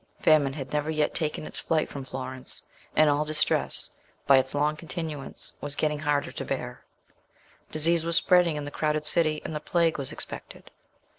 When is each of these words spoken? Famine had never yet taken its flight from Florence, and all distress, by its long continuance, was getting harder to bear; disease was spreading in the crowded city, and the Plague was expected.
Famine 0.17 0.53
had 0.53 0.73
never 0.73 0.89
yet 0.89 1.13
taken 1.13 1.45
its 1.45 1.59
flight 1.59 1.87
from 1.87 2.03
Florence, 2.05 2.63
and 2.95 3.07
all 3.07 3.23
distress, 3.23 3.91
by 4.25 4.37
its 4.39 4.55
long 4.55 4.75
continuance, 4.75 5.53
was 5.61 5.75
getting 5.75 5.99
harder 5.99 6.31
to 6.31 6.43
bear; 6.43 6.83
disease 7.71 8.03
was 8.03 8.15
spreading 8.15 8.55
in 8.55 8.65
the 8.65 8.71
crowded 8.71 9.05
city, 9.05 9.43
and 9.45 9.53
the 9.55 9.59
Plague 9.59 9.99
was 9.99 10.11
expected. 10.11 10.71